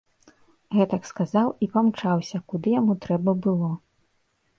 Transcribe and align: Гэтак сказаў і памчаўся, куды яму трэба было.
Гэтак 0.77 1.03
сказаў 1.09 1.51
і 1.65 1.67
памчаўся, 1.75 2.37
куды 2.53 2.73
яму 2.79 2.93
трэба 3.05 3.31
было. 3.47 3.69